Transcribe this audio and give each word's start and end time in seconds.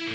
Hei 0.00 0.08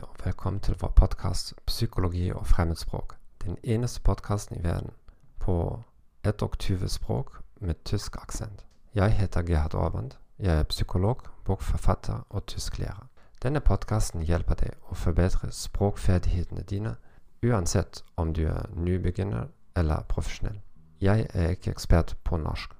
og 0.00 0.16
velkommen 0.24 0.60
til 0.60 0.74
vår 0.80 0.88
podkast 0.88 1.54
'Psykologi 1.66 2.32
og 2.32 2.46
fremmedspråk'. 2.46 3.16
Den 3.44 3.56
eneste 3.62 4.00
podkasten 4.00 4.56
i 4.56 4.62
verden 4.62 4.90
på 5.38 5.82
21 6.24 6.88
språk 6.88 7.42
med 7.56 7.74
tysk 7.84 8.16
aksent. 8.16 8.66
Jeg 8.94 9.12
heter 9.12 9.42
Gerhard 9.42 9.74
Aaband. 9.74 10.27
Jeg 10.38 10.58
er 10.58 10.62
psykolog, 10.62 11.22
bokforfatter 11.44 12.26
og 12.30 12.46
tysklærer. 12.46 13.08
Denne 13.42 13.60
podkasten 13.60 14.22
hjelper 14.22 14.54
deg 14.54 14.90
å 14.90 14.94
forbedre 14.94 15.50
språkferdighetene 15.50 16.62
dine, 16.62 16.94
uansett 17.42 18.04
om 18.16 18.30
du 18.34 18.44
er 18.46 18.70
nybegynner 18.74 19.48
eller 19.76 20.06
profesjonell. 20.08 20.60
Jeg 21.00 21.26
er 21.34 21.50
ikke 21.54 21.70
ekspert 21.70 22.16
på 22.24 22.38
norsk. 22.38 22.70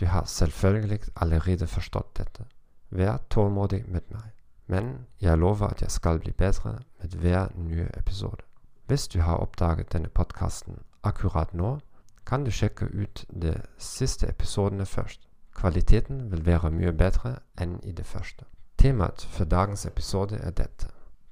Du 0.00 0.06
har 0.06 0.24
selvfølgelig 0.24 1.00
allerede 1.16 1.66
forstått 1.66 2.16
dette. 2.18 2.46
Vær 2.90 3.18
tålmodig 3.30 3.84
med 3.86 4.06
meg. 4.10 4.30
Men 4.66 5.06
jeg 5.20 5.38
lover 5.38 5.66
at 5.66 5.82
jeg 5.82 5.90
skal 5.90 6.18
bli 6.18 6.32
bedre 6.32 6.78
med 7.02 7.14
hver 7.14 7.48
nye 7.54 7.88
episode. 7.96 8.42
Hvis 8.86 9.08
du 9.08 9.20
har 9.20 9.42
oppdaget 9.42 9.92
denne 9.92 10.08
podkasten 10.08 10.78
akkurat 11.02 11.54
nå, 11.54 11.78
kan 12.26 12.44
du 12.44 12.50
sjekke 12.50 12.86
ut 12.86 13.24
de 13.42 13.54
siste 13.78 14.28
episodene 14.28 14.86
først. 14.86 15.27
Kvaliteten 15.58 16.30
vil 16.30 16.46
være 16.46 16.70
mye 16.70 16.92
bedre 16.92 17.38
enn 17.58 17.80
i 17.82 17.92
det 17.92 18.06
første. 18.06 18.44
Temaet 18.78 19.26
for 19.30 19.44
dagens 19.44 19.86
episode 19.86 20.36
er 20.36 20.50
dette 20.50 20.86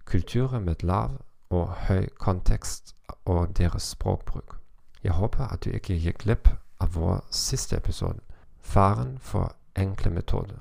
kulturer 0.05 0.61
med 0.61 0.83
lav 0.83 1.11
og 1.51 1.75
høy 1.87 2.09
kontekst 2.19 2.97
og 3.25 3.59
deres 3.59 3.83
språkbruk. 3.83 4.59
Jeg 5.05 5.13
håper 5.13 5.45
at 5.45 5.65
du 5.65 5.71
ikke 5.71 5.95
gikk 5.95 6.19
glipp 6.25 6.49
av 6.81 6.89
vår 6.95 7.23
siste 7.31 7.77
episode, 7.77 8.19
Faren 8.61 9.19
for 9.23 9.55
enkle 9.77 10.11
metoder. 10.11 10.59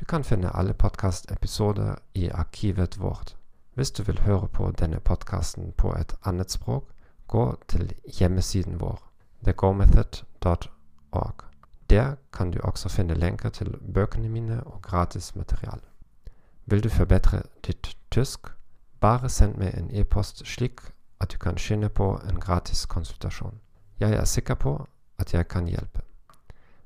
Du 0.00 0.04
kan 0.04 0.24
finne 0.24 0.56
alle 0.56 0.74
podkastepisoder 0.74 1.94
i 2.14 2.28
arkivet 2.28 3.00
vårt. 3.00 3.36
Hvis 3.74 3.90
du 3.90 4.02
vil 4.02 4.20
høre 4.20 4.48
på 4.48 4.70
denne 4.70 5.00
podkasten 5.00 5.72
på 5.78 5.94
et 5.94 6.14
annet 6.24 6.50
språk, 6.50 6.90
gå 7.28 7.56
til 7.68 7.94
hjemmesiden 8.18 8.80
vår, 8.80 8.98
thegomethod.org. 9.44 11.51
Der 11.92 12.14
kan 12.32 12.50
du 12.50 12.58
også 12.62 12.88
finne 12.88 13.14
lenker 13.14 13.48
til 13.48 13.76
bøkene 13.94 14.28
mine 14.28 14.64
og 14.64 14.82
gratis 14.82 15.36
materiale. 15.36 15.82
Vil 16.66 16.84
du 16.84 16.88
forbedre 16.88 17.42
ditt 17.66 17.96
tysk? 18.10 18.40
Bare 19.00 19.28
send 19.28 19.58
meg 19.60 19.74
en 19.76 19.90
e-post 19.92 20.46
slik 20.46 20.80
at 21.20 21.32
du 21.32 21.38
kan 21.38 21.58
skinne 21.58 21.88
på 21.88 22.20
en 22.28 22.40
gratis 22.40 22.86
konsultasjon. 22.86 23.60
Jeg 24.00 24.12
er 24.12 24.24
sikker 24.24 24.54
på 24.54 24.86
at 25.18 25.34
jeg 25.34 25.48
kan 25.48 25.68
hjelpe. 25.68 26.00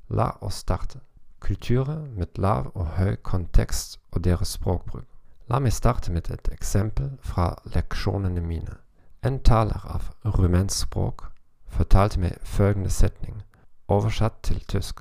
La 0.09 0.31
oss 0.41 0.55
starte. 0.55 0.99
Kulturer 1.41 2.07
med 2.07 2.27
lav 2.37 2.73
og 2.75 2.87
høy 2.87 3.15
kontekst 3.23 4.01
og 4.11 4.25
deres 4.25 4.49
språkbruk. 4.49 5.07
La 5.49 5.59
meg 5.59 5.73
starte 5.73 6.13
med 6.13 6.31
et 6.31 6.49
eksempel 6.53 7.13
fra 7.23 7.55
leksjonene 7.65 8.41
mine. 8.41 8.75
En 9.23 9.39
taler 9.39 9.87
av 9.87 10.11
rumensk 10.25 10.89
språk 10.89 11.29
fortalte 11.69 12.21
meg 12.21 12.39
følgende 12.43 12.91
setning, 12.91 13.43
oversatt 13.89 14.43
til 14.43 14.61
tysk. 14.69 15.01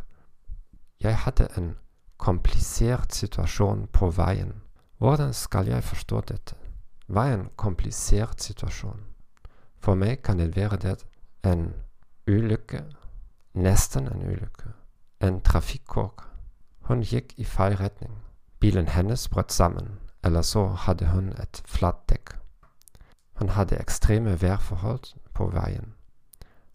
Jeg 1.00 1.18
hadde 1.18 1.48
en 1.58 1.76
komplisert 2.18 3.14
situasjon 3.16 3.88
på 3.94 4.10
veien. 4.10 4.54
Hvordan 4.98 5.34
skal 5.34 5.68
jeg 5.68 5.84
forstå 5.84 6.22
dette? 6.22 6.56
Hva 7.08 7.28
er 7.30 7.34
en 7.34 7.50
komplisert 7.56 8.42
situasjon? 8.42 9.02
For 9.78 9.96
meg 9.96 10.24
kan 10.24 10.40
det 10.40 10.56
være 10.56 10.78
det 10.78 11.06
en 11.44 11.74
ulykke, 12.28 12.84
nesten 13.54 14.08
en 14.08 14.24
ulykke, 14.26 14.72
en 15.22 15.42
trafikkork. 15.42 16.26
Hun 16.80 17.02
gikk 17.02 17.34
i 17.38 17.44
feil 17.44 17.76
retning. 17.78 18.14
Bilen 18.60 18.88
hennes 18.88 19.30
brøt 19.30 19.52
sammen, 19.52 20.00
eller 20.24 20.42
så 20.42 20.68
hadde 20.68 21.08
hun 21.08 21.34
et 21.42 21.62
flatt 21.66 22.10
dekk. 22.10 22.38
Hun 23.36 23.50
hadde 23.50 23.78
ekstreme 23.78 24.42
værforhold 24.42 25.14
på 25.34 25.48
veien. 25.48 25.95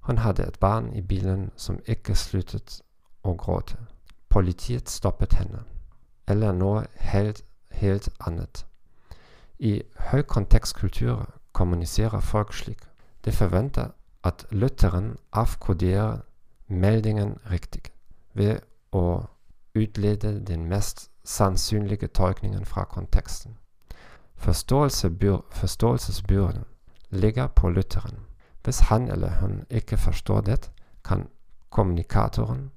Hun 0.01 0.19
hadde 0.19 0.43
et 0.43 0.59
barn 0.59 0.93
i 0.93 1.03
bilen 1.03 1.51
som 1.57 1.81
ikke 1.87 2.15
sluttet 2.15 2.83
å 3.23 3.35
gråte. 3.35 3.77
Politiet 4.29 4.91
stoppet 4.91 5.35
henne. 5.35 5.65
Eller 6.29 6.53
noe 6.53 6.87
helt, 6.95 7.45
helt 7.71 8.09
annet. 8.21 8.67
I 9.59 9.83
høykontekstkulturer 10.11 11.27
kommuniserer 11.53 12.21
folk 12.21 12.55
slik. 12.55 12.81
De 13.25 13.33
forventer 13.33 13.91
at 14.25 14.47
lytteren 14.51 15.17
avkoderer 15.33 16.21
meldingen 16.67 17.39
riktig 17.51 17.83
ved 18.33 18.61
å 18.93 19.27
utlede 19.75 20.41
den 20.47 20.69
mest 20.69 21.11
sannsynlige 21.25 22.07
tolkningen 22.07 22.65
fra 22.65 22.85
konteksten. 22.85 23.57
Forståelsesbyrden 24.37 26.65
ligger 27.11 27.47
på 27.47 27.69
lytteren. 27.69 28.30
Hvis 28.65 28.79
han 28.79 29.11
eller 29.11 29.41
hun 29.41 29.65
ikke 29.71 29.97
forstår 29.97 30.41
det, 30.41 30.71
kan 31.05 31.29
kommunikatoren 31.71 32.71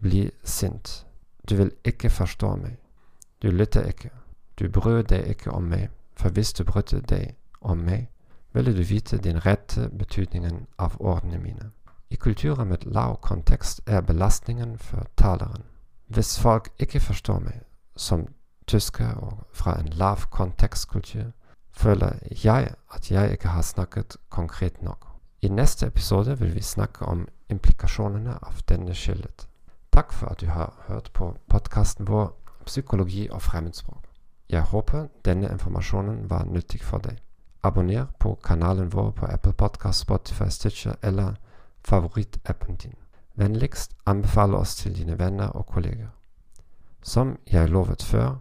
bli 0.00 0.30
sint. 0.44 1.06
Du 1.48 1.56
vil 1.56 1.70
ikke 1.84 2.10
forstå 2.10 2.56
meg. 2.56 2.76
Du 3.42 3.50
lytter 3.50 3.82
ikke. 3.82 4.10
Du 4.58 4.68
bryr 4.68 5.02
deg 5.02 5.26
ikke 5.26 5.50
om 5.50 5.62
meg, 5.62 5.88
for 6.16 6.30
hvis 6.30 6.52
du 6.52 6.64
brydde 6.64 7.00
deg 7.00 7.34
om 7.60 7.78
meg, 7.78 8.08
ville 8.52 8.76
du 8.76 8.82
vite 8.82 9.18
den 9.18 9.46
rette 9.46 9.88
betydningen 9.98 10.66
av 10.78 10.96
ordene 11.00 11.38
mine. 11.38 11.70
I 12.10 12.16
kulturer 12.16 12.64
med 12.64 12.84
lav 12.84 13.20
kontekst 13.20 13.80
er 13.86 14.00
belastningen 14.00 14.78
for 14.78 15.06
taleren. 15.16 15.64
Hvis 16.06 16.40
folk 16.40 16.68
ikke 16.78 17.00
forstår 17.00 17.38
meg, 17.38 17.62
som 17.96 18.26
tysker 18.66 19.14
og 19.14 19.46
fra 19.52 19.78
en 19.80 19.88
lav 19.88 20.16
kontekstkultur, 20.30 21.32
føler 21.72 22.12
jeg 22.44 22.74
at 22.94 23.10
jeg 23.10 23.32
ikke 23.32 23.48
har 23.48 23.62
snakket 23.62 24.16
konkret 24.28 24.82
nok. 24.82 25.06
I 25.42 25.48
neste 25.48 25.86
episode 25.86 26.38
vil 26.38 26.54
vi 26.54 26.62
snakke 26.62 27.04
om 27.04 27.28
implikasjonene 27.48 28.36
av 28.42 28.62
denne 28.68 28.94
skillet. 28.94 29.48
Takk 29.92 30.12
for 30.12 30.26
at 30.26 30.40
du 30.40 30.46
har 30.46 30.72
hørt 30.88 31.10
på 31.12 31.34
podkasten 31.48 32.08
vår 32.08 32.32
Psykologi 32.66 33.28
og 33.30 33.42
fremmedspråk. 33.42 34.06
Jeg 34.48 34.62
håper 34.62 35.06
denne 35.24 35.50
informasjonen 35.50 36.30
var 36.30 36.44
nyttig 36.44 36.82
for 36.84 36.98
deg. 36.98 37.18
Abonner 37.62 38.06
på 38.18 38.34
kanalen 38.44 38.92
vår 38.92 39.10
på 39.10 39.26
Apple 39.26 39.52
Podcast, 39.52 40.00
Spotify, 40.00 40.48
Stitcher 40.48 40.94
eller 41.02 41.34
favorittappen 41.84 42.76
din. 42.76 42.94
Vennligst 43.34 43.96
anbefale 44.06 44.56
oss 44.56 44.74
til 44.76 44.96
dine 44.96 45.18
venner 45.18 45.48
og 45.48 45.66
kolleger. 45.66 46.08
Som 47.02 47.38
jeg 47.52 47.68
lovet 47.68 48.02
før, 48.02 48.36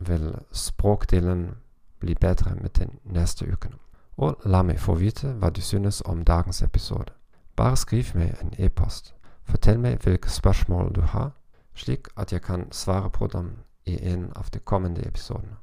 vil 0.00 0.34
språkdelen 0.52 1.50
bli 2.00 2.14
bedre 2.14 2.54
med 2.54 2.70
de 2.70 2.86
neste 3.04 3.52
ukene. 3.52 3.76
Og 4.16 4.40
la 4.44 4.62
meg 4.62 4.80
få 4.80 4.94
vite 4.94 5.32
hva 5.32 5.50
du 5.50 5.60
synes 5.60 6.02
om 6.04 6.24
dagens 6.24 6.62
episode. 6.62 7.12
Bare 7.56 7.76
skriv 7.76 8.04
meg 8.14 8.34
en 8.42 8.54
e-post. 8.58 9.14
Fortell 9.44 9.80
meg 9.80 9.98
hvilke 10.02 10.30
spørsmål 10.30 10.94
du 10.94 11.00
har, 11.00 11.30
slik 11.74 12.08
at 12.16 12.32
jeg 12.32 12.42
kan 12.42 12.72
svare 12.72 13.10
på 13.10 13.26
dem 13.26 13.50
i 13.86 13.98
en 14.02 14.32
av 14.36 14.50
de 14.54 14.58
kommende 14.58 15.06
episodene. 15.06 15.56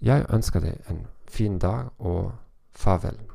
Jeg 0.00 0.26
ønsker 0.30 0.60
deg 0.60 0.80
en 0.90 1.06
fin 1.28 1.58
dag 1.58 1.84
og 1.98 2.32
farvel. 2.72 3.32